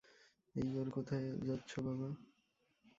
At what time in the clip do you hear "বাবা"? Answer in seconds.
1.81-2.09